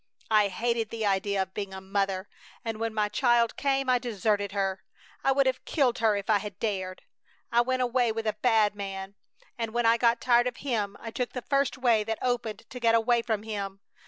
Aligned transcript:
I 0.31 0.47
hated 0.47 0.89
the 0.89 1.05
idea 1.05 1.43
of 1.43 1.53
being 1.53 1.75
a 1.75 1.79
mother, 1.79 2.27
and 2.65 2.79
when 2.79 2.91
my 2.91 3.07
child 3.07 3.55
came 3.55 3.87
I 3.87 3.99
deserted 3.99 4.51
her! 4.51 4.83
I 5.23 5.31
would 5.31 5.45
have 5.45 5.63
killed 5.63 5.99
her 5.99 6.15
if 6.15 6.27
I 6.27 6.39
had 6.39 6.57
dared! 6.57 7.03
I 7.51 7.61
went 7.61 7.83
away 7.83 8.11
with 8.11 8.25
a 8.25 8.33
bad 8.33 8.73
man! 8.73 9.13
And 9.59 9.75
when 9.75 9.85
I 9.85 9.97
got 9.97 10.19
tired 10.19 10.47
of 10.47 10.57
him 10.57 10.97
I 10.99 11.11
took 11.11 11.33
the 11.33 11.43
first 11.43 11.77
way 11.77 12.03
that 12.03 12.17
opened 12.19 12.63
to 12.71 12.79
get 12.79 12.95
away 12.95 13.21
from 13.21 13.43
him! 13.43 13.79